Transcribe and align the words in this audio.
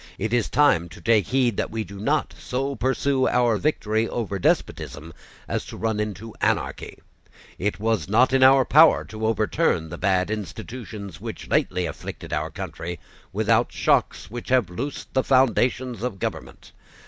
It 0.17 0.33
is 0.33 0.49
time 0.49 0.89
to 0.89 0.99
take 0.99 1.27
heed 1.27 1.57
that 1.57 1.69
we 1.69 1.83
do 1.83 1.99
not 1.99 2.33
so 2.35 2.73
pursue 2.75 3.27
our 3.27 3.57
victory 3.57 4.09
over 4.09 4.39
despotism 4.39 5.13
as 5.47 5.63
to 5.67 5.77
run 5.77 5.99
into 5.99 6.33
anarchy. 6.41 6.97
It 7.59 7.79
was 7.79 8.09
not 8.09 8.33
in 8.33 8.41
our 8.41 8.65
power 8.65 9.05
to 9.05 9.27
overturn 9.27 9.89
the 9.89 9.99
bad 9.99 10.31
institutions 10.31 11.21
which 11.21 11.49
lately 11.49 11.85
afflicted 11.85 12.33
our 12.33 12.49
country, 12.49 12.99
without 13.31 13.71
shocks 13.71 14.31
which 14.31 14.49
have 14.49 14.71
loosened 14.71 15.09
the 15.13 15.23
foundations 15.23 16.01
of 16.01 16.17
government. 16.17 16.71